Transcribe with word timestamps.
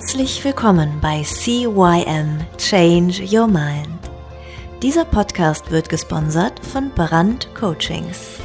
Herzlich 0.00 0.42
willkommen 0.44 0.98
bei 1.02 1.22
CYM 1.22 2.40
Change 2.56 3.22
Your 3.30 3.46
Mind. 3.46 3.86
Dieser 4.82 5.04
Podcast 5.04 5.70
wird 5.70 5.90
gesponsert 5.90 6.58
von 6.64 6.90
Brand 6.94 7.54
Coachings. 7.54 8.38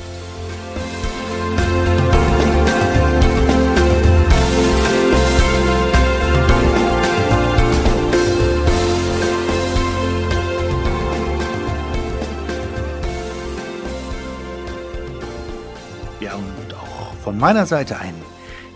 Ja, 16.19 16.35
und 16.35 16.73
auch 16.73 17.13
von 17.23 17.39
meiner 17.39 17.65
Seite 17.65 17.97
ein 17.97 18.13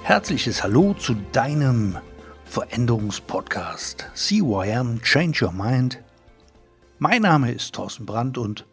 herzliches 0.03 0.63
Hallo 0.63 0.93
zu 0.93 1.15
deinem 1.33 1.97
Veränderungspodcast 2.49 4.07
CYM 4.15 5.03
Change 5.03 5.45
Your 5.45 5.51
Mind. 5.51 6.03
Mein 6.97 7.21
Name 7.21 7.51
ist 7.51 7.75
Thorsten 7.75 8.07
Brandt 8.07 8.39
und 8.39 8.65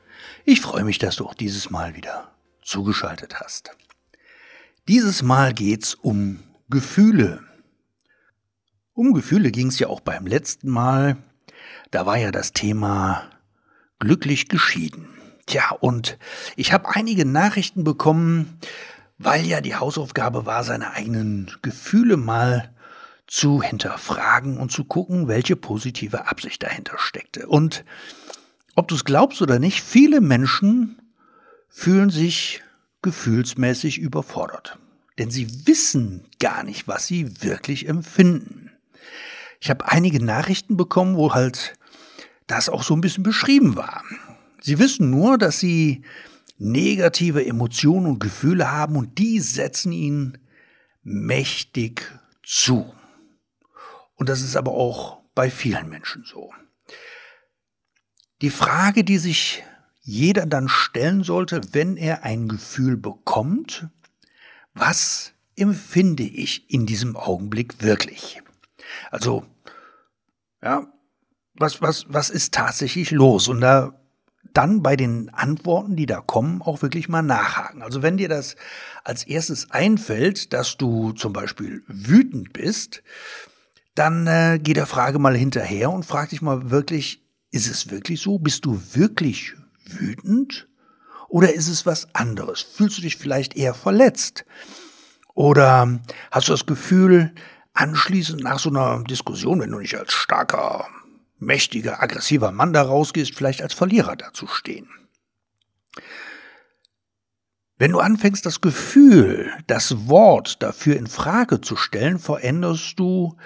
ich 0.46 0.62
freue 0.62 0.82
mich, 0.82 0.98
dass 0.98 1.16
du 1.16 1.26
auch 1.26 1.34
dieses 1.34 1.68
Mal 1.68 1.94
wieder 1.94 2.32
zugeschaltet 2.62 3.38
hast. 3.38 3.76
Dieses 4.88 5.22
Mal 5.22 5.52
geht's 5.52 5.94
um 5.94 6.38
Gefühle. 6.70 7.42
Um 8.94 9.12
Gefühle 9.12 9.50
ging 9.50 9.66
es 9.66 9.78
ja 9.78 9.88
auch 9.88 10.00
beim 10.00 10.27
letzten 10.27 10.70
Mal. 10.70 11.18
Da 11.90 12.06
war 12.06 12.16
ja 12.16 12.30
das 12.30 12.54
Thema 12.54 13.28
glücklich 13.98 14.48
geschieden. 14.48 15.06
Tja, 15.44 15.77
und 15.80 16.16
ich 16.56 16.72
habe 16.72 16.88
einige 16.88 17.27
Nachrichten 17.27 17.84
bekommen, 17.84 18.58
weil 19.18 19.44
ja 19.44 19.61
die 19.61 19.74
Hausaufgabe 19.74 20.46
war, 20.46 20.64
seine 20.64 20.92
eigenen 20.92 21.52
Gefühle 21.61 22.16
mal 22.16 22.72
zu 23.27 23.62
hinterfragen 23.62 24.58
und 24.58 24.70
zu 24.70 24.84
gucken, 24.84 25.28
welche 25.28 25.56
positive 25.56 26.28
Absicht 26.28 26.62
dahinter 26.62 26.98
steckte. 26.98 27.46
Und 27.48 27.84
ob 28.74 28.88
du 28.88 28.94
es 28.94 29.05
glaubst 29.05 29.42
oder 29.42 29.58
nicht, 29.58 29.83
viele 29.83 30.20
Menschen 30.20 31.00
fühlen 31.68 32.10
sich 32.10 32.62
gefühlsmäßig 33.02 33.98
überfordert. 33.98 34.78
Denn 35.18 35.30
sie 35.30 35.66
wissen 35.66 36.27
gar 36.38 36.62
nicht, 36.62 36.86
was 36.86 37.06
sie 37.06 37.42
wirklich 37.42 37.88
empfinden. 37.88 38.70
Ich 39.61 39.70
habe 39.70 39.88
einige 39.88 40.22
Nachrichten 40.22 40.77
bekommen, 40.77 41.16
wo 41.16 41.34
halt 41.34 41.74
das 42.46 42.68
auch 42.68 42.83
so 42.83 42.94
ein 42.94 43.00
bisschen 43.00 43.22
beschrieben 43.22 43.77
war. 43.77 44.02
Sie 44.61 44.78
wissen 44.78 45.11
nur, 45.11 45.38
dass 45.38 45.58
sie 45.58 46.02
negative 46.58 47.44
Emotionen 47.44 48.06
und 48.06 48.20
Gefühle 48.20 48.70
haben 48.70 48.96
und 48.96 49.18
die 49.18 49.40
setzen 49.40 49.92
ihnen 49.92 50.38
mächtig 51.02 52.02
zu. 52.42 52.92
Und 54.17 54.28
das 54.28 54.42
ist 54.42 54.56
aber 54.56 54.72
auch 54.72 55.22
bei 55.34 55.50
vielen 55.50 55.89
Menschen 55.89 56.25
so. 56.25 56.53
Die 58.42 58.50
Frage, 58.50 59.05
die 59.05 59.19
sich 59.19 59.62
jeder 60.03 60.47
dann 60.47 60.69
stellen 60.69 61.23
sollte, 61.23 61.61
wenn 61.73 61.97
er 61.97 62.23
ein 62.23 62.48
Gefühl 62.48 62.97
bekommt, 62.97 63.89
was 64.75 65.33
empfinde 65.56 66.23
ich 66.23 66.70
in 66.70 66.86
diesem 66.86 67.17
Augenblick 67.17 67.83
wirklich? 67.83 68.42
Also, 69.11 69.47
ja, 70.62 70.86
was, 71.55 71.80
was, 71.80 72.06
was 72.08 72.30
ist 72.30 72.55
tatsächlich 72.55 73.11
los? 73.11 73.48
Und 73.48 73.61
da 73.61 73.98
dann 74.53 74.83
bei 74.83 74.97
den 74.97 75.28
Antworten, 75.30 75.97
die 75.97 76.06
da 76.06 76.20
kommen, 76.20 76.62
auch 76.62 76.80
wirklich 76.80 77.08
mal 77.08 77.23
nachhaken. 77.23 77.83
Also 77.83 78.03
wenn 78.03 78.17
dir 78.17 78.28
das 78.28 78.56
als 79.05 79.25
erstes 79.25 79.70
einfällt, 79.70 80.53
dass 80.53 80.78
du 80.78 81.12
zum 81.12 81.33
Beispiel 81.33 81.83
wütend 81.86 82.53
bist, 82.53 83.02
dann 83.98 84.27
äh, 84.27 84.61
geh 84.62 84.74
der 84.74 84.86
Frage 84.86 85.18
mal 85.18 85.36
hinterher 85.36 85.90
und 85.90 86.05
frag 86.05 86.29
dich 86.29 86.42
mal 86.42 86.70
wirklich, 86.70 87.24
ist 87.51 87.68
es 87.68 87.90
wirklich 87.90 88.20
so? 88.20 88.39
Bist 88.39 88.64
du 88.64 88.80
wirklich 88.92 89.55
wütend? 89.84 90.68
Oder 91.29 91.55
ist 91.55 91.68
es 91.68 91.86
was 91.86 92.14
anderes? 92.14 92.61
Fühlst 92.61 92.98
du 92.98 93.02
dich 93.02 93.17
vielleicht 93.17 93.57
eher 93.57 93.74
verletzt? 93.74 94.45
Oder 95.34 96.01
hast 96.30 96.48
du 96.48 96.52
das 96.52 96.67
Gefühl, 96.67 97.34
anschließend 97.73 98.42
nach 98.42 98.58
so 98.58 98.70
einer 98.70 99.02
Diskussion, 99.05 99.61
wenn 99.61 99.70
du 99.70 99.79
nicht 99.79 99.96
als 99.96 100.13
starker, 100.13 100.86
mächtiger, 101.39 102.02
aggressiver 102.02 102.52
Mann 102.52 102.73
da 102.73 102.83
rausgehst, 102.83 103.34
vielleicht 103.34 103.63
als 103.63 103.74
Verlierer 103.74 104.17
dazustehen? 104.17 104.89
Wenn 107.78 107.92
du 107.92 108.01
anfängst, 108.01 108.46
das 108.46 108.63
Gefühl, 108.63 109.52
das 109.67 110.08
Wort 110.08 110.63
dafür 110.63 110.96
in 110.96 111.07
Frage 111.07 111.61
zu 111.61 111.77
stellen, 111.77 112.18
veränderst 112.18 112.98
du 112.98 113.36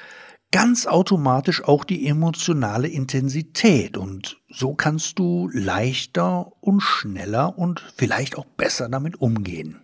ganz 0.52 0.86
automatisch 0.86 1.62
auch 1.64 1.84
die 1.84 2.06
emotionale 2.06 2.88
Intensität 2.88 3.96
und 3.96 4.40
so 4.48 4.74
kannst 4.74 5.18
du 5.18 5.48
leichter 5.52 6.50
und 6.60 6.80
schneller 6.80 7.56
und 7.56 7.80
vielleicht 7.96 8.36
auch 8.36 8.46
besser 8.46 8.88
damit 8.88 9.20
umgehen. 9.20 9.80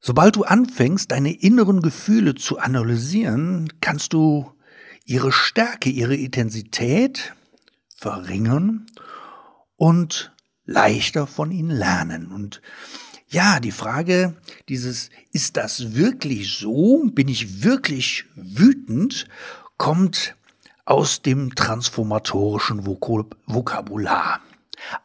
Sobald 0.00 0.36
du 0.36 0.44
anfängst, 0.44 1.10
deine 1.10 1.32
inneren 1.32 1.82
Gefühle 1.82 2.34
zu 2.34 2.58
analysieren, 2.58 3.70
kannst 3.82 4.14
du 4.14 4.50
ihre 5.04 5.30
Stärke, 5.30 5.90
ihre 5.90 6.16
Intensität 6.16 7.34
verringern 7.94 8.86
und 9.76 10.32
leichter 10.64 11.26
von 11.26 11.50
ihnen 11.50 11.70
lernen. 11.70 12.32
Und 12.32 12.62
ja, 13.30 13.60
die 13.60 13.72
Frage 13.72 14.34
dieses, 14.68 15.10
ist 15.32 15.56
das 15.56 15.94
wirklich 15.94 16.58
so? 16.58 17.04
Bin 17.12 17.28
ich 17.28 17.62
wirklich 17.62 18.26
wütend? 18.34 19.26
kommt 19.80 20.36
aus 20.84 21.22
dem 21.22 21.54
transformatorischen 21.54 22.84
Vokabular. 22.84 24.42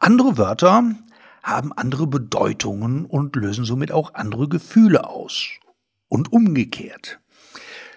Andere 0.00 0.36
Wörter 0.36 0.94
haben 1.42 1.72
andere 1.72 2.06
Bedeutungen 2.06 3.06
und 3.06 3.36
lösen 3.36 3.64
somit 3.64 3.90
auch 3.90 4.12
andere 4.12 4.50
Gefühle 4.50 5.08
aus. 5.08 5.48
Und 6.08 6.30
umgekehrt. 6.30 7.20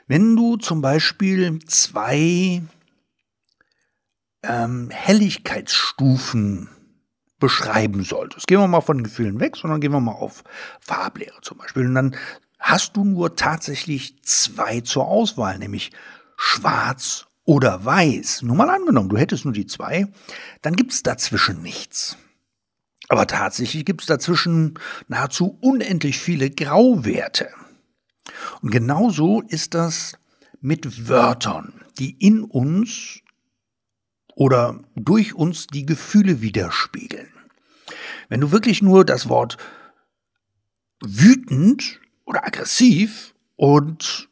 Wenn 0.08 0.38
du 0.38 0.56
zum 0.56 0.80
Beispiel 0.80 1.60
zwei 1.66 2.62
ähm, 4.42 4.90
Helligkeitsstufen 4.90 6.70
beschreiben 7.40 8.04
solltest. 8.04 8.48
Gehen 8.48 8.60
wir 8.60 8.68
mal 8.68 8.82
von 8.82 9.04
Gefühlen 9.04 9.40
weg, 9.40 9.56
sondern 9.56 9.82
gehen 9.82 9.92
wir 9.92 10.00
mal 10.00 10.12
auf 10.12 10.44
Farblehre 10.80 11.40
zum 11.42 11.58
Beispiel. 11.58 11.86
Und 11.86 11.96
dann 11.96 12.16
hast 12.60 12.98
du 12.98 13.04
nur 13.04 13.36
tatsächlich 13.36 14.22
zwei 14.24 14.82
zur 14.82 15.08
Auswahl, 15.08 15.58
nämlich 15.58 15.92
schwarz 16.36 17.26
oder 17.46 17.84
weiß. 17.84 18.44
Nur 18.44 18.56
mal 18.56 18.70
angenommen, 18.70 19.10
du 19.10 19.18
hättest 19.18 19.46
nur 19.46 19.54
die 19.54 19.66
zwei, 19.66 20.08
dann 20.62 20.76
gibt 20.76 20.94
es 20.94 21.04
dazwischen 21.04 21.62
nichts. 21.62 22.18
Aber 23.08 23.26
tatsächlich 23.26 23.86
gibt 23.86 24.02
es 24.02 24.08
dazwischen 24.08 24.78
nahezu 25.08 25.58
unendlich 25.62 26.20
viele 26.20 26.52
Grauwerte. 26.52 27.50
Und 28.62 28.70
genauso 28.70 29.42
ist 29.42 29.74
das 29.74 30.14
mit 30.62 31.10
Wörtern, 31.10 31.74
die 31.98 32.12
in 32.12 32.44
uns 32.44 33.22
oder 34.40 34.80
durch 34.96 35.36
uns 35.36 35.68
die 35.68 35.86
Gefühle 35.86 36.40
widerspiegeln. 36.40 37.28
Wenn 38.30 38.40
du 38.40 38.52
wirklich 38.54 38.82
nur 38.82 39.04
das 39.04 39.28
Wort 39.28 39.58
wütend 41.02 42.00
oder 42.24 42.46
aggressiv 42.48 43.34
und 43.58 44.30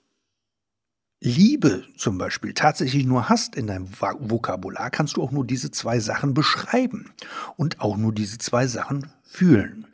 Liebe 1.20 1.84
zum 1.98 2.18
Beispiel 2.18 2.54
tatsächlich 2.54 3.06
nur 3.06 3.28
hast 3.28 3.58
in 3.58 3.68
deinem 3.68 3.90
Vokabular, 4.00 4.92
kannst 4.92 5.18
du 5.18 5.24
auch 5.24 5.32
nur 5.32 5.46
diese 5.46 5.72
zwei 5.72 6.00
Sachen 6.00 6.34
beschreiben 6.34 7.12
und 7.58 7.82
auch 7.82 7.98
nur 7.98 8.14
diese 8.14 8.38
zwei 8.38 8.66
Sachen 8.66 9.12
fühlen. 9.24 9.88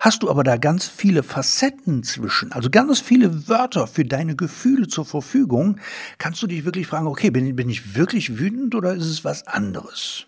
Hast 0.00 0.22
du 0.22 0.30
aber 0.30 0.44
da 0.44 0.56
ganz 0.56 0.86
viele 0.86 1.22
Facetten 1.22 2.02
zwischen, 2.02 2.52
also 2.52 2.70
ganz 2.70 3.00
viele 3.00 3.48
Wörter 3.48 3.86
für 3.86 4.04
deine 4.04 4.36
Gefühle 4.36 4.88
zur 4.88 5.04
Verfügung, 5.04 5.78
kannst 6.18 6.42
du 6.42 6.46
dich 6.46 6.64
wirklich 6.64 6.86
fragen, 6.86 7.06
okay, 7.06 7.30
bin, 7.30 7.56
bin 7.56 7.68
ich 7.68 7.94
wirklich 7.94 8.38
wütend 8.38 8.74
oder 8.74 8.94
ist 8.94 9.06
es 9.06 9.24
was 9.24 9.46
anderes? 9.46 10.26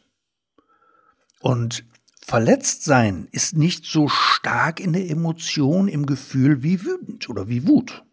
Und 1.40 1.84
verletzt 2.24 2.84
sein 2.84 3.28
ist 3.32 3.56
nicht 3.56 3.84
so 3.84 4.08
stark 4.08 4.80
in 4.80 4.92
der 4.92 5.10
Emotion, 5.10 5.88
im 5.88 6.06
Gefühl 6.06 6.62
wie 6.62 6.84
wütend 6.84 7.28
oder 7.28 7.48
wie 7.48 7.66
Wut. 7.66 8.04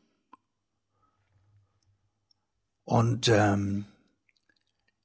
Und 2.86 3.28
ähm, 3.28 3.86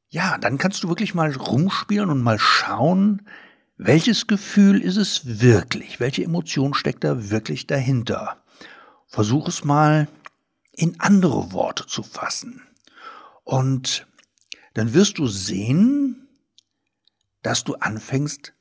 ja, 0.08 0.38
dann 0.38 0.56
kannst 0.56 0.82
du 0.82 0.88
wirklich 0.88 1.14
mal 1.14 1.30
rumspielen 1.34 2.08
und 2.08 2.22
mal 2.22 2.38
schauen, 2.38 3.22
welches 3.76 4.26
Gefühl 4.26 4.80
ist 4.80 4.96
es 4.96 5.40
wirklich? 5.40 5.98
Welche 5.98 6.24
Emotion 6.24 6.74
steckt 6.74 7.04
da 7.04 7.30
wirklich 7.30 7.66
dahinter? 7.66 8.42
Versuch 9.06 9.48
es 9.48 9.64
mal 9.64 10.08
in 10.72 10.98
andere 11.00 11.52
Worte 11.52 11.86
zu 11.86 12.02
fassen. 12.02 12.62
Und 13.42 14.06
dann 14.74 14.94
wirst 14.94 15.18
du 15.18 15.26
sehen, 15.26 16.28
dass 17.42 17.64
du 17.64 17.74
anfängst, 17.74 18.54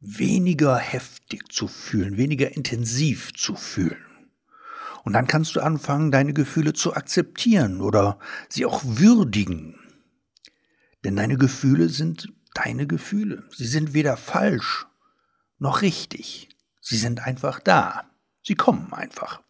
weniger 0.00 0.76
heftig 0.76 1.52
zu 1.52 1.68
fühlen, 1.68 2.16
weniger 2.16 2.54
intensiv 2.56 3.32
zu 3.34 3.54
fühlen. 3.54 4.04
Und 5.04 5.12
dann 5.12 5.26
kannst 5.26 5.56
du 5.56 5.60
anfangen, 5.60 6.10
deine 6.10 6.32
Gefühle 6.32 6.72
zu 6.72 6.94
akzeptieren 6.94 7.80
oder 7.80 8.18
sie 8.48 8.66
auch 8.66 8.82
würdigen. 8.84 9.78
Denn 11.04 11.16
deine 11.16 11.38
Gefühle 11.38 11.88
sind 11.88 12.28
deine 12.54 12.86
Gefühle. 12.86 13.44
Sie 13.56 13.66
sind 13.66 13.94
weder 13.94 14.16
falsch 14.16 14.86
noch 15.58 15.82
richtig. 15.82 16.48
Sie 16.80 16.96
sind 16.96 17.26
einfach 17.26 17.60
da. 17.60 18.04
Sie 18.42 18.54
kommen 18.54 18.92
einfach. 18.92 19.42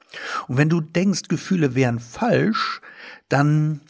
Und 0.49 0.57
wenn 0.57 0.69
du 0.69 0.81
denkst, 0.81 1.29
Gefühle 1.29 1.75
wären 1.75 2.01
falsch, 2.01 2.81
dann, 3.29 3.81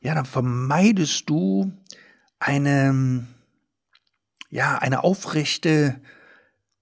ja, 0.00 0.14
dann 0.14 0.24
vermeidest 0.24 1.28
du 1.28 1.72
eine, 2.38 3.26
ja, 4.50 4.78
eine 4.78 5.02
aufrechte 5.02 6.00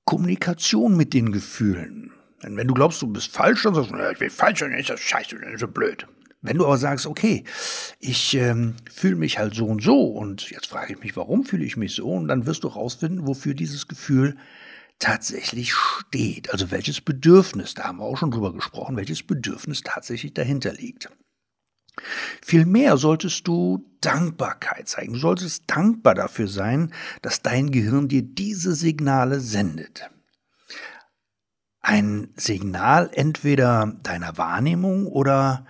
Kommunikation 0.04 0.96
mit 0.96 1.14
den 1.14 1.32
Gefühlen. 1.32 2.12
Denn 2.42 2.56
wenn 2.56 2.68
du 2.68 2.74
glaubst, 2.74 3.00
du 3.00 3.06
bist 3.06 3.32
falsch, 3.32 3.62
dann 3.62 3.74
sagst 3.74 3.90
du, 3.90 4.10
ich 4.10 4.18
bin 4.18 4.30
falsch, 4.30 4.60
dann 4.60 4.72
ist 4.74 4.90
das 4.90 5.00
scheiße, 5.00 5.38
dann 5.38 5.54
ist 5.54 5.62
das 5.62 5.72
blöd. 5.72 6.06
Wenn 6.42 6.58
du 6.58 6.64
aber 6.64 6.76
sagst, 6.76 7.06
okay, 7.06 7.44
ich 8.00 8.34
ähm, 8.34 8.74
fühle 8.92 9.14
mich 9.14 9.38
halt 9.38 9.54
so 9.54 9.66
und 9.66 9.80
so 9.80 10.06
und 10.06 10.50
jetzt 10.50 10.66
frage 10.66 10.94
ich 10.94 10.98
mich, 10.98 11.16
warum 11.16 11.44
fühle 11.44 11.64
ich 11.64 11.76
mich 11.76 11.94
so 11.94 12.12
und 12.12 12.26
dann 12.26 12.46
wirst 12.46 12.64
du 12.64 12.68
rausfinden, 12.68 13.28
wofür 13.28 13.54
dieses 13.54 13.86
Gefühl 13.86 14.36
tatsächlich 14.98 15.72
steht. 15.72 16.50
Also 16.50 16.72
welches 16.72 17.00
Bedürfnis, 17.00 17.74
da 17.74 17.84
haben 17.84 17.98
wir 17.98 18.04
auch 18.04 18.18
schon 18.18 18.32
drüber 18.32 18.52
gesprochen, 18.52 18.96
welches 18.96 19.22
Bedürfnis 19.22 19.82
tatsächlich 19.82 20.34
dahinter 20.34 20.72
liegt. 20.72 21.10
Vielmehr 22.42 22.96
solltest 22.96 23.46
du 23.46 23.84
Dankbarkeit 24.00 24.88
zeigen. 24.88 25.12
Du 25.12 25.18
solltest 25.20 25.64
dankbar 25.68 26.14
dafür 26.14 26.48
sein, 26.48 26.92
dass 27.20 27.42
dein 27.42 27.70
Gehirn 27.70 28.08
dir 28.08 28.22
diese 28.22 28.74
Signale 28.74 29.40
sendet. 29.40 30.10
Ein 31.80 32.30
Signal 32.36 33.10
entweder 33.12 33.94
deiner 34.02 34.38
Wahrnehmung 34.38 35.06
oder 35.06 35.66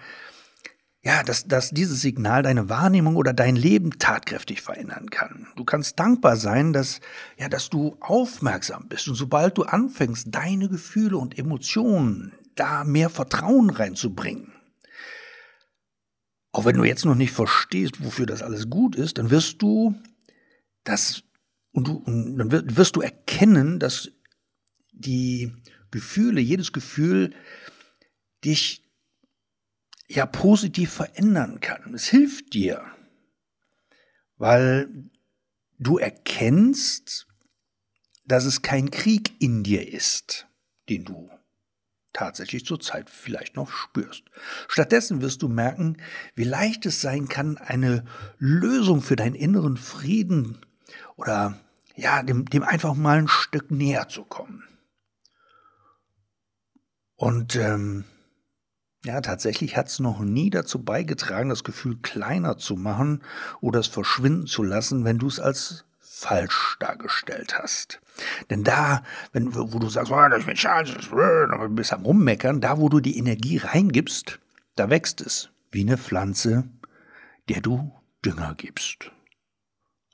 ja, 1.05 1.25
dass, 1.25 1.47
dass 1.47 1.71
dieses 1.71 2.01
Signal 2.01 2.43
deine 2.43 2.69
Wahrnehmung 2.69 3.17
oder 3.17 3.33
dein 3.33 3.57
Leben 3.57 3.99
tatkräftig 3.99 4.63
verändern 4.63 5.11
kann. 5.11 5.49
Du 5.57 5.65
kannst 5.65 5.99
dankbar 5.99 6.37
sein, 6.37 6.73
dass, 6.73 7.01
ja, 7.37 7.49
dass 7.49 7.71
du 7.71 7.97
aufmerksam 8.01 8.89
bist 8.89 9.09
und 9.09 9.17
sobald 9.17 9.59
du 9.59 9.65
anfängst, 9.65 10.29
deine 10.31 10.69
Gefühle 10.69 11.19
und 11.19 11.37
Emotionen 11.37 12.33
da 12.55 12.85
mehr 12.85 13.11
Vertrauen 13.11 13.71
reinzubringen, 13.71 14.53
auch 16.53 16.67
wenn 16.67 16.77
du 16.77 16.85
jetzt 16.85 17.05
noch 17.05 17.15
nicht 17.15 17.33
verstehst, 17.33 18.05
wofür 18.05 18.27
das 18.27 18.43
alles 18.43 18.69
gut 18.69 18.95
ist, 18.95 19.19
dann 19.19 19.31
wirst 19.31 19.61
du 19.63 19.95
das 20.85 21.25
und, 21.73 21.89
du, 21.89 21.95
und 21.95 22.37
dann 22.37 22.53
wirst 22.77 22.97
du 22.97 23.01
erkennen, 23.01 23.79
dass 23.79 24.13
die 24.93 25.53
Gefühle, 25.91 26.41
jedes 26.41 26.73
Gefühl 26.73 27.35
dich 28.45 28.83
ja 30.15 30.27
positiv 30.27 30.93
verändern 30.93 31.61
kann. 31.61 31.95
Es 31.95 32.07
hilft 32.07 32.55
dir, 32.55 32.85
weil 34.37 34.89
du 35.79 35.99
erkennst, 35.99 37.27
dass 38.25 38.45
es 38.45 38.63
kein 38.63 38.91
Krieg 38.91 39.41
in 39.41 39.63
dir 39.63 39.93
ist, 39.93 40.47
den 40.89 41.05
du 41.05 41.31
tatsächlich 42.13 42.67
zurzeit 42.67 43.09
vielleicht 43.09 43.57
noch 43.57 43.71
spürst. 43.71 44.25
Stattdessen 44.69 45.23
wirst 45.23 45.43
du 45.43 45.49
merken, 45.49 45.97
wie 46.35 46.45
leicht 46.45 46.85
es 46.87 47.01
sein 47.01 47.29
kann, 47.29 47.57
eine 47.57 48.05
Lösung 48.39 49.01
für 49.01 49.17
deinen 49.17 49.35
inneren 49.35 49.77
Frieden 49.77 50.59
oder 51.17 51.59
ja, 51.97 52.23
dem, 52.23 52.47
dem 52.47 52.63
einfach 52.63 52.95
mal 52.95 53.19
ein 53.19 53.29
Stück 53.29 53.71
näher 53.71 54.09
zu 54.09 54.25
kommen. 54.25 54.65
Und 57.17 57.57
ähm, 57.57 58.05
ja, 59.05 59.21
tatsächlich 59.21 59.77
hat 59.77 59.89
es 59.89 59.99
noch 59.99 60.21
nie 60.21 60.51
dazu 60.51 60.83
beigetragen, 60.83 61.49
das 61.49 61.65
Gefühl 61.65 61.97
kleiner 62.03 62.57
zu 62.57 62.77
machen 62.77 63.23
oder 63.61 63.81
es 63.81 63.89
verschwinden 63.89 64.47
zu 64.47 64.63
lassen, 64.63 65.05
wenn 65.05 65.19
du 65.19 65.27
es 65.27 65.41
als 65.41 65.85
falsch 65.99 66.77
dargestellt 66.79 67.59
hast. 67.59 68.01
Denn 68.51 68.63
da, 68.63 69.03
wenn, 69.33 69.55
wo 69.55 69.79
du 69.79 69.89
sagst, 69.89 70.13
oh, 70.13 70.29
das 70.29 70.47
ist 70.47 71.11
blöd, 71.11 71.51
aber 71.51 71.69
du 71.69 71.75
bist 71.75 71.93
am 71.93 72.05
Rummeckern, 72.05 72.61
da, 72.61 72.79
wo 72.79 72.89
du 72.89 73.01
die 73.01 73.19
Energie 73.19 73.57
reingibst, 73.57 74.39
da 74.77 74.89
wächst 74.89 75.21
es. 75.21 75.51
Wie 75.73 75.81
eine 75.81 75.99
Pflanze, 75.99 76.65
der 77.49 77.61
du 77.61 77.91
Dünger 78.25 78.55
gibst. 78.57 79.11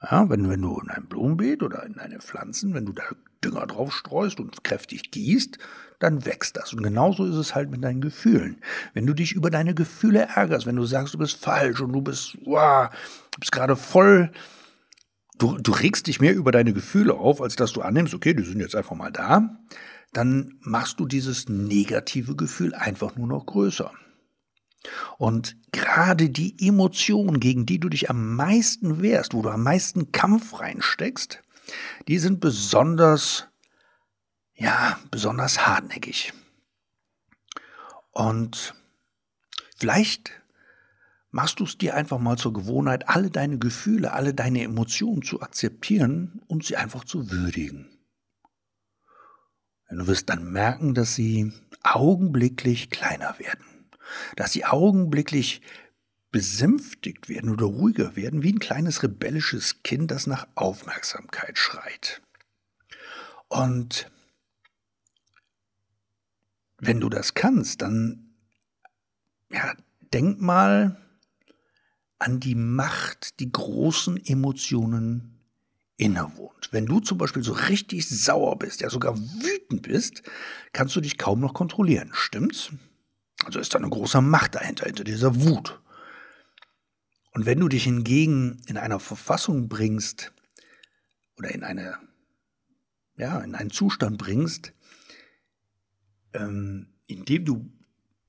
Ja, 0.02 0.28
wenn, 0.30 0.48
wenn 0.48 0.62
du 0.62 0.78
in 0.78 0.90
ein 0.90 1.06
Blumenbeet 1.06 1.62
oder 1.62 1.84
in 1.84 1.98
eine 1.98 2.20
Pflanzen, 2.20 2.72
wenn 2.74 2.86
du 2.86 2.92
da 2.92 3.02
Dünger 3.44 3.66
drauf 3.66 3.92
streust 3.92 4.40
und 4.40 4.64
kräftig 4.64 5.10
gießt, 5.10 5.58
dann 5.98 6.24
wächst 6.24 6.56
das. 6.56 6.72
Und 6.72 6.82
genauso 6.82 7.24
ist 7.24 7.34
es 7.34 7.54
halt 7.54 7.70
mit 7.70 7.82
deinen 7.82 8.00
Gefühlen. 8.00 8.60
Wenn 8.94 9.06
du 9.06 9.14
dich 9.14 9.32
über 9.32 9.50
deine 9.50 9.74
Gefühle 9.74 10.28
ärgerst, 10.34 10.66
wenn 10.66 10.76
du 10.76 10.84
sagst, 10.84 11.14
du 11.14 11.18
bist 11.18 11.42
falsch 11.42 11.80
und 11.80 11.92
du 11.92 12.00
bist, 12.00 12.36
wow, 12.44 12.88
du 13.32 13.40
bist 13.40 13.52
gerade 13.52 13.76
voll, 13.76 14.30
du, 15.38 15.58
du 15.58 15.72
regst 15.72 16.06
dich 16.06 16.20
mehr 16.20 16.34
über 16.34 16.52
deine 16.52 16.72
Gefühle 16.72 17.14
auf, 17.14 17.40
als 17.40 17.56
dass 17.56 17.72
du 17.72 17.82
annimmst, 17.82 18.14
okay, 18.14 18.34
die 18.34 18.44
sind 18.44 18.60
jetzt 18.60 18.76
einfach 18.76 18.96
mal 18.96 19.10
da, 19.10 19.58
dann 20.12 20.58
machst 20.60 21.00
du 21.00 21.06
dieses 21.06 21.48
negative 21.48 22.36
Gefühl 22.36 22.74
einfach 22.74 23.16
nur 23.16 23.26
noch 23.26 23.46
größer. 23.46 23.92
Und 25.18 25.56
gerade 25.72 26.30
die 26.30 26.56
Emotion, 26.66 27.40
gegen 27.40 27.66
die 27.66 27.80
du 27.80 27.88
dich 27.88 28.10
am 28.10 28.36
meisten 28.36 29.02
wehrst, 29.02 29.34
wo 29.34 29.42
du 29.42 29.50
am 29.50 29.62
meisten 29.62 30.12
Kampf 30.12 30.60
reinsteckst, 30.60 31.42
die 32.06 32.18
sind 32.18 32.40
besonders, 32.40 33.48
ja, 34.54 34.98
besonders 35.10 35.66
hartnäckig. 35.66 36.32
Und 38.10 38.74
vielleicht 39.76 40.32
machst 41.30 41.60
du 41.60 41.64
es 41.64 41.78
dir 41.78 41.94
einfach 41.94 42.18
mal 42.18 42.36
zur 42.36 42.52
Gewohnheit, 42.52 43.08
alle 43.08 43.30
deine 43.30 43.58
Gefühle, 43.58 44.12
alle 44.12 44.34
deine 44.34 44.62
Emotionen 44.62 45.22
zu 45.22 45.42
akzeptieren 45.42 46.40
und 46.46 46.64
sie 46.64 46.76
einfach 46.76 47.04
zu 47.04 47.30
würdigen. 47.30 47.88
Du 49.90 50.06
wirst 50.06 50.28
dann 50.28 50.52
merken, 50.52 50.94
dass 50.94 51.14
sie 51.14 51.52
augenblicklich 51.82 52.90
kleiner 52.90 53.38
werden, 53.38 53.64
dass 54.36 54.52
sie 54.52 54.64
augenblicklich 54.64 55.62
besänftigt 56.30 57.28
werden 57.28 57.50
oder 57.50 57.66
ruhiger 57.66 58.16
werden, 58.16 58.42
wie 58.42 58.52
ein 58.52 58.58
kleines 58.58 59.02
rebellisches 59.02 59.82
Kind, 59.82 60.10
das 60.10 60.26
nach 60.26 60.46
Aufmerksamkeit 60.54 61.58
schreit. 61.58 62.20
Und 63.48 64.10
wenn 66.78 67.00
du 67.00 67.08
das 67.08 67.34
kannst, 67.34 67.82
dann 67.82 68.34
ja, 69.50 69.74
denk 70.12 70.40
mal 70.40 71.00
an 72.18 72.40
die 72.40 72.54
Macht, 72.54 73.40
die 73.40 73.50
großen 73.50 74.22
Emotionen 74.24 75.38
innewohnt. 75.96 76.68
Wenn 76.72 76.86
du 76.86 77.00
zum 77.00 77.18
Beispiel 77.18 77.42
so 77.42 77.52
richtig 77.52 78.08
sauer 78.08 78.58
bist, 78.58 78.80
ja 78.80 78.90
sogar 78.90 79.18
wütend 79.18 79.82
bist, 79.82 80.22
kannst 80.72 80.94
du 80.94 81.00
dich 81.00 81.18
kaum 81.18 81.40
noch 81.40 81.54
kontrollieren, 81.54 82.10
stimmt's? 82.12 82.70
Also 83.44 83.60
ist 83.60 83.74
da 83.74 83.78
eine 83.78 83.88
große 83.88 84.20
Macht 84.20 84.54
dahinter, 84.54 84.86
hinter 84.86 85.04
dieser 85.04 85.40
Wut. 85.40 85.80
Und 87.32 87.46
wenn 87.46 87.60
du 87.60 87.68
dich 87.68 87.84
hingegen 87.84 88.60
in 88.66 88.76
einer 88.76 89.00
Verfassung 89.00 89.68
bringst 89.68 90.32
oder 91.36 91.50
in 91.54 91.62
eine, 91.62 91.98
ja, 93.16 93.40
in 93.40 93.54
einen 93.54 93.70
Zustand 93.70 94.18
bringst, 94.18 94.72
ähm, 96.32 96.94
in 97.06 97.24
dem 97.24 97.44
du 97.44 97.72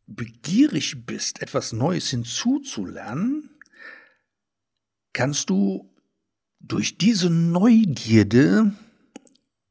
begierig 0.06 1.06
bist, 1.06 1.42
etwas 1.42 1.74
Neues 1.74 2.10
hinzuzulernen, 2.10 3.50
kannst 5.14 5.50
du 5.50 5.94
durch 6.60 6.98
diese 6.98 7.30
Neugierde 7.30 8.74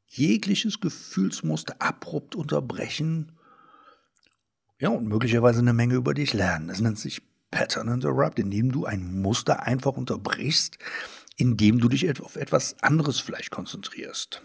jegliches 0.07 0.79
Gefühlsmuster 0.79 1.81
abrupt 1.81 2.35
unterbrechen 2.35 3.38
ja, 4.79 4.89
und 4.89 5.07
möglicherweise 5.07 5.59
eine 5.59 5.73
Menge 5.73 5.95
über 5.95 6.13
dich 6.13 6.33
lernen. 6.33 6.69
Das 6.69 6.79
nennt 6.79 6.97
sich 6.97 7.21
Pattern 7.51 7.89
Interrupt, 7.89 8.39
indem 8.39 8.71
du 8.71 8.85
ein 8.85 9.21
Muster 9.21 9.63
einfach 9.63 9.93
unterbrichst, 9.93 10.77
indem 11.35 11.79
du 11.79 11.89
dich 11.89 12.21
auf 12.21 12.35
etwas 12.35 12.81
anderes 12.81 13.19
vielleicht 13.19 13.51
konzentrierst. 13.51 14.41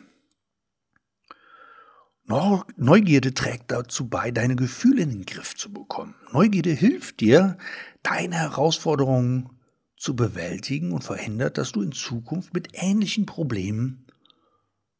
Neugierde 2.26 3.34
trägt 3.34 3.70
dazu 3.70 4.08
bei, 4.08 4.30
deine 4.30 4.56
Gefühle 4.56 5.02
in 5.02 5.10
den 5.10 5.26
Griff 5.26 5.54
zu 5.56 5.70
bekommen. 5.72 6.14
Neugierde 6.32 6.70
hilft 6.70 7.20
dir, 7.20 7.58
deine 8.02 8.36
Herausforderungen 8.36 9.50
zu 9.96 10.16
bewältigen 10.16 10.92
und 10.92 11.04
verhindert, 11.04 11.58
dass 11.58 11.72
du 11.72 11.82
in 11.82 11.92
Zukunft 11.92 12.54
mit 12.54 12.68
ähnlichen 12.72 13.26
Problemen 13.26 14.06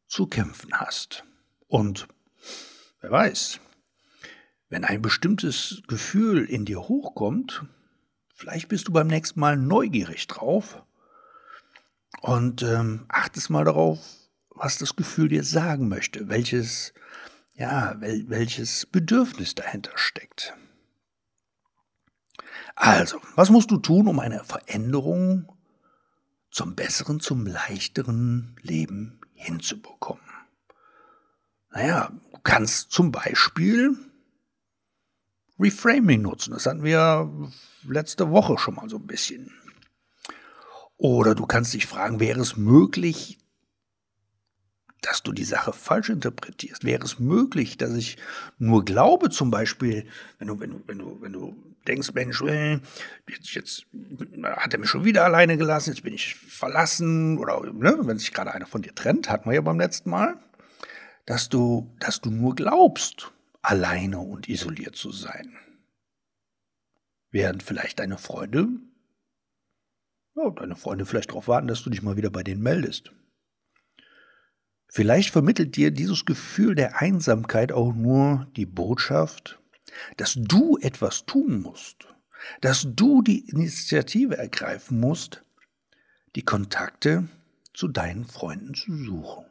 zu 0.06 0.26
kämpfen 0.26 0.72
hast. 0.74 1.24
Und 1.66 2.08
wer 3.00 3.10
weiß, 3.10 3.60
wenn 4.74 4.84
ein 4.84 5.00
bestimmtes 5.00 5.82
Gefühl 5.86 6.44
in 6.44 6.66
dir 6.66 6.80
hochkommt, 6.80 7.64
Vielleicht 8.34 8.68
bist 8.68 8.88
du 8.88 8.92
beim 8.92 9.06
nächsten 9.06 9.38
Mal 9.38 9.56
neugierig 9.56 10.26
drauf 10.26 10.82
und 12.20 12.62
ähm, 12.62 13.06
achtest 13.08 13.48
mal 13.48 13.64
darauf, 13.64 14.00
was 14.50 14.76
das 14.76 14.96
Gefühl 14.96 15.28
dir 15.28 15.44
sagen 15.44 15.88
möchte, 15.88 16.28
welches, 16.28 16.92
ja, 17.54 17.94
wel 18.00 18.28
welches 18.28 18.86
Bedürfnis 18.86 19.54
dahinter 19.54 19.92
steckt. 19.94 20.54
Also, 22.74 23.20
was 23.36 23.50
musst 23.50 23.70
du 23.70 23.78
tun, 23.78 24.08
um 24.08 24.18
eine 24.18 24.42
Veränderung 24.42 25.50
zum 26.50 26.74
besseren, 26.74 27.20
zum 27.20 27.46
leichteren 27.46 28.56
Leben 28.62 29.20
hinzubekommen? 29.34 30.24
Naja, 31.70 32.10
du 32.32 32.40
kannst 32.42 32.90
zum 32.90 33.12
Beispiel 33.12 33.96
Reframing 35.58 36.22
nutzen. 36.22 36.52
Das 36.52 36.66
hatten 36.66 36.82
wir 36.82 37.30
letzte 37.88 38.30
Woche 38.30 38.58
schon 38.58 38.74
mal 38.74 38.88
so 38.88 38.96
ein 38.96 39.06
bisschen. 39.06 39.52
Oder 40.96 41.34
du 41.34 41.46
kannst 41.46 41.74
dich 41.74 41.86
fragen, 41.86 42.20
wäre 42.20 42.40
es 42.40 42.56
möglich, 42.56 43.38
dass 45.00 45.22
du 45.22 45.32
die 45.32 45.44
Sache 45.44 45.72
falsch 45.72 46.08
interpretierst? 46.08 46.84
Wäre 46.84 47.04
es 47.04 47.18
möglich, 47.18 47.76
dass 47.76 47.94
ich 47.94 48.16
nur 48.58 48.84
glaube, 48.84 49.30
zum 49.30 49.50
Beispiel, 49.50 50.06
wenn 50.38 50.48
du, 50.48 50.60
wenn 50.60 50.70
du, 50.70 50.82
wenn 50.86 50.98
du, 50.98 51.18
wenn 51.20 51.32
du 51.32 51.56
denkst, 51.86 52.12
Mensch, 52.14 52.40
äh, 52.42 52.80
jetzt, 53.28 53.54
jetzt 53.54 53.86
hat 54.42 54.72
er 54.72 54.80
mich 54.80 54.88
schon 54.88 55.04
wieder 55.04 55.24
alleine 55.24 55.58
gelassen, 55.58 55.90
jetzt 55.90 56.02
bin 56.02 56.14
ich 56.14 56.34
verlassen, 56.36 57.38
oder 57.38 57.60
ne, 57.72 57.98
wenn 58.00 58.18
sich 58.18 58.32
gerade 58.32 58.52
einer 58.52 58.66
von 58.66 58.82
dir 58.82 58.94
trennt, 58.94 59.28
hatten 59.28 59.50
wir 59.50 59.54
ja 59.54 59.60
beim 59.60 59.78
letzten 59.78 60.10
Mal, 60.10 60.38
dass 61.26 61.48
du, 61.48 61.94
dass 61.98 62.20
du 62.20 62.30
nur 62.30 62.54
glaubst, 62.54 63.32
alleine 63.64 64.18
und 64.18 64.48
isoliert 64.48 64.96
zu 64.96 65.10
sein. 65.12 65.56
Während 67.30 67.62
vielleicht 67.62 67.98
deine 67.98 68.18
Freunde, 68.18 68.68
ja, 70.36 70.50
deine 70.50 70.76
Freunde 70.76 71.06
vielleicht 71.06 71.30
darauf 71.30 71.48
warten, 71.48 71.68
dass 71.68 71.82
du 71.82 71.90
dich 71.90 72.02
mal 72.02 72.16
wieder 72.16 72.30
bei 72.30 72.42
denen 72.42 72.62
meldest. 72.62 73.12
Vielleicht 74.88 75.30
vermittelt 75.30 75.76
dir 75.76 75.90
dieses 75.90 76.24
Gefühl 76.24 76.74
der 76.74 77.00
Einsamkeit 77.00 77.72
auch 77.72 77.92
nur 77.92 78.46
die 78.56 78.66
Botschaft, 78.66 79.60
dass 80.16 80.34
du 80.34 80.78
etwas 80.78 81.26
tun 81.26 81.60
musst, 81.62 82.06
dass 82.60 82.86
du 82.88 83.22
die 83.22 83.48
Initiative 83.48 84.36
ergreifen 84.36 85.00
musst, 85.00 85.44
die 86.36 86.44
Kontakte 86.44 87.28
zu 87.72 87.88
deinen 87.88 88.24
Freunden 88.24 88.74
zu 88.74 88.96
suchen. 88.96 89.46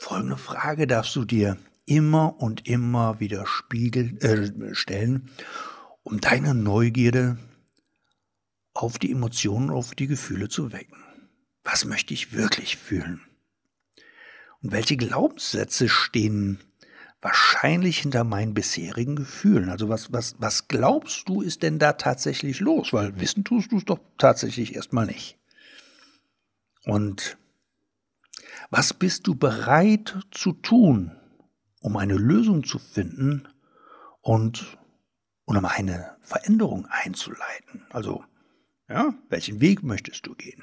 Folgende 0.00 0.36
Frage 0.36 0.86
darfst 0.86 1.16
du 1.16 1.24
dir 1.24 1.58
immer 1.84 2.40
und 2.40 2.68
immer 2.68 3.18
wieder 3.18 3.46
spiegeln, 3.46 4.16
äh, 4.20 4.72
stellen, 4.72 5.28
um 6.04 6.20
deine 6.20 6.54
Neugierde 6.54 7.36
auf 8.74 9.00
die 9.00 9.10
Emotionen, 9.10 9.70
auf 9.70 9.96
die 9.96 10.06
Gefühle 10.06 10.48
zu 10.48 10.70
wecken. 10.72 11.02
Was 11.64 11.84
möchte 11.84 12.14
ich 12.14 12.32
wirklich 12.32 12.76
fühlen? 12.76 13.22
Und 14.62 14.70
welche 14.70 14.96
Glaubenssätze 14.96 15.88
stehen 15.88 16.60
wahrscheinlich 17.20 17.98
hinter 17.98 18.22
meinen 18.22 18.54
bisherigen 18.54 19.16
Gefühlen? 19.16 19.68
Also 19.68 19.88
was, 19.88 20.12
was, 20.12 20.36
was 20.38 20.68
glaubst 20.68 21.28
du, 21.28 21.42
ist 21.42 21.64
denn 21.64 21.80
da 21.80 21.94
tatsächlich 21.94 22.60
los? 22.60 22.92
Weil 22.92 23.18
wissen 23.18 23.42
tust 23.42 23.72
du 23.72 23.78
es 23.78 23.84
doch 23.84 23.98
tatsächlich 24.16 24.76
erstmal 24.76 25.06
nicht. 25.06 25.38
Und 26.84 27.36
was 28.70 28.92
bist 28.94 29.26
du 29.26 29.34
bereit 29.34 30.18
zu 30.30 30.52
tun, 30.52 31.16
um 31.80 31.96
eine 31.96 32.14
Lösung 32.14 32.64
zu 32.64 32.78
finden 32.78 33.48
und, 34.20 34.78
um 35.44 35.64
eine 35.64 36.16
Veränderung 36.20 36.86
einzuleiten. 36.86 37.86
Also, 37.90 38.24
ja, 38.88 39.14
welchen 39.28 39.60
Weg 39.60 39.82
möchtest 39.82 40.26
du 40.26 40.34
gehen? 40.34 40.62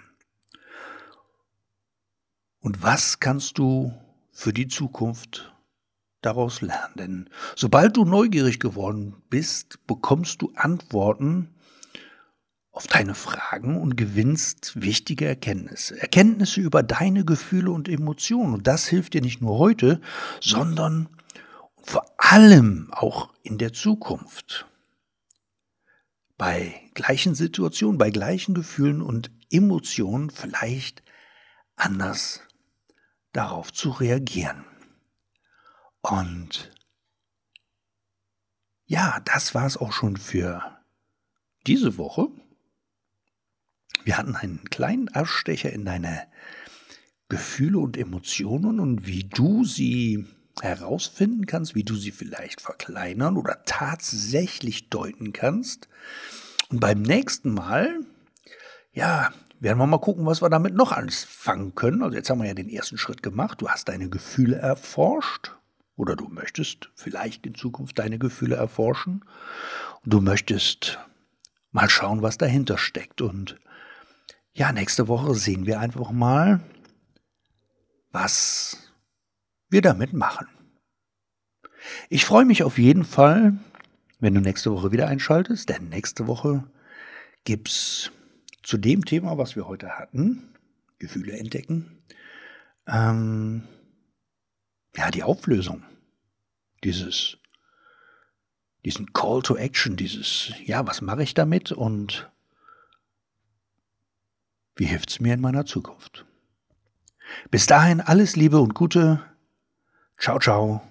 Und 2.59 2.81
was 2.81 3.19
kannst 3.19 3.57
du 3.57 3.93
für 4.31 4.51
die 4.51 4.67
Zukunft 4.67 5.53
daraus 6.21 6.61
lernen? 6.61 6.93
Denn 6.97 7.29
sobald 7.55 7.97
du 7.97 8.05
neugierig 8.05 8.59
geworden 8.59 9.21
bist, 9.29 9.85
bekommst 9.87 10.41
du 10.41 10.51
Antworten 10.55 11.54
auf 12.75 12.87
deine 12.87 13.15
Fragen 13.15 13.77
und 13.77 13.95
gewinnst 13.95 14.73
wichtige 14.81 15.25
Erkenntnisse. 15.25 15.99
Erkenntnisse 15.99 16.59
über 16.59 16.83
deine 16.83 17.23
Gefühle 17.23 17.71
und 17.71 17.87
Emotionen. 17.87 18.53
Und 18.53 18.67
das 18.67 18.85
hilft 18.85 19.13
dir 19.13 19.21
nicht 19.21 19.41
nur 19.41 19.57
heute, 19.57 20.01
sondern 20.41 21.07
vor 21.81 22.05
allem 22.17 22.89
auch 22.91 23.33
in 23.43 23.57
der 23.57 23.71
Zukunft. 23.71 24.67
Bei 26.37 26.81
gleichen 26.95 27.33
Situationen, 27.33 27.97
bei 27.97 28.09
gleichen 28.09 28.53
Gefühlen 28.53 29.01
und 29.01 29.31
Emotionen 29.49 30.29
vielleicht 30.29 31.01
anders 31.77 32.41
darauf 33.31 33.71
zu 33.71 33.91
reagieren. 33.91 34.65
Und 36.01 36.73
ja, 38.85 39.21
das 39.23 39.55
war 39.55 39.65
es 39.65 39.77
auch 39.77 39.93
schon 39.93 40.17
für 40.17 40.61
diese 41.65 41.97
Woche. 41.97 42.27
Wir 44.05 44.19
hatten 44.19 44.35
einen 44.35 44.63
kleinen 44.69 45.09
Abstecher 45.09 45.73
in 45.73 45.83
deine 45.83 46.27
Gefühle 47.27 47.79
und 47.79 47.97
Emotionen 47.97 48.79
und 48.79 49.07
wie 49.07 49.23
du 49.23 49.65
sie 49.65 50.27
herausfinden 50.61 51.47
kannst, 51.47 51.73
wie 51.73 51.83
du 51.83 51.95
sie 51.95 52.11
vielleicht 52.11 52.61
verkleinern 52.61 53.35
oder 53.35 53.63
tatsächlich 53.65 54.91
deuten 54.91 55.33
kannst. 55.33 55.89
Und 56.69 56.81
beim 56.81 57.01
nächsten 57.01 57.51
Mal, 57.51 57.99
ja, 58.93 59.33
werden 59.59 59.79
wir 59.79 59.87
mal 59.87 59.97
gucken, 59.97 60.27
was 60.27 60.43
wir 60.43 60.49
damit 60.49 60.75
noch 60.75 60.91
anfangen 60.91 61.73
können. 61.73 62.03
Also 62.03 62.15
jetzt 62.15 62.29
haben 62.29 62.41
wir 62.41 62.47
ja 62.47 62.53
den 62.53 62.69
ersten 62.69 62.99
Schritt 62.99 63.23
gemacht. 63.23 63.59
Du 63.59 63.69
hast 63.69 63.89
deine 63.89 64.07
Gefühle 64.07 64.57
erforscht 64.57 65.55
oder 65.95 66.15
du 66.15 66.27
möchtest 66.27 66.91
vielleicht 66.93 67.47
in 67.47 67.55
Zukunft 67.55 67.97
deine 67.97 68.19
Gefühle 68.19 68.55
erforschen. 68.55 69.25
Und 70.03 70.13
du 70.13 70.21
möchtest 70.21 70.99
mal 71.71 71.89
schauen, 71.89 72.21
was 72.21 72.37
dahinter 72.37 72.77
steckt. 72.77 73.21
Und 73.21 73.57
ja, 74.55 74.71
nächste 74.71 75.09
Woche 75.09 75.35
sehen 75.35 75.65
wir 75.65 75.81
einfach 75.81 76.11
mal, 76.11 76.61
was 78.11 78.93
wir 79.69 79.81
damit 79.81 80.13
machen. 80.13 80.47
Ich 82.09 82.25
freue 82.25 82.45
mich 82.45 82.63
auf 82.63 82.77
jeden 82.77 83.03
Fall, 83.03 83.57
wenn 84.19 84.33
du 84.33 84.39
nächste 84.39 84.71
Woche 84.71 84.93
wieder 84.93 85.07
einschaltest, 85.07 85.67
denn 85.67 85.89
nächste 85.89 86.25
Woche 86.25 86.63
gibt's 87.43 88.11
zu 88.63 88.77
dem 88.77 89.03
Thema, 89.03 89.37
was 89.37 89.57
wir 89.57 89.67
heute 89.67 89.99
hatten, 89.99 90.55
Gefühle 90.99 91.37
entdecken, 91.37 92.01
ähm, 92.87 93.67
ja, 94.95 95.11
die 95.11 95.23
Auflösung 95.23 95.83
dieses, 96.85 97.37
diesen 98.85 99.11
Call 99.11 99.41
to 99.41 99.57
Action, 99.57 99.97
dieses, 99.97 100.53
ja, 100.63 100.87
was 100.87 101.01
mache 101.01 101.23
ich 101.23 101.33
damit 101.33 101.73
und 101.73 102.31
wie 104.75 104.85
hilft 104.85 105.09
es 105.09 105.19
mir 105.19 105.33
in 105.33 105.41
meiner 105.41 105.65
Zukunft? 105.65 106.25
Bis 107.51 107.65
dahin 107.65 108.01
alles 108.01 108.35
Liebe 108.35 108.59
und 108.59 108.73
Gute. 108.73 109.21
Ciao, 110.17 110.39
ciao. 110.39 110.81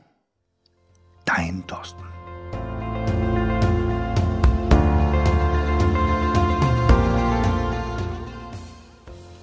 Dein 1.24 1.66
Thorsten. 1.66 2.02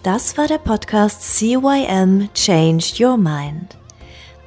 Das 0.04 0.36
war 0.36 0.48
der 0.48 0.58
Podcast 0.58 1.22
CYM 1.38 2.30
Change 2.34 2.86
Your 3.00 3.18
Mind. 3.18 3.78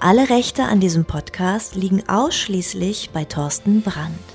Alle 0.00 0.28
Rechte 0.28 0.64
an 0.64 0.80
diesem 0.80 1.04
Podcast 1.04 1.76
liegen 1.76 2.08
ausschließlich 2.08 3.10
bei 3.12 3.24
Thorsten 3.24 3.80
Brandt. 3.80 4.33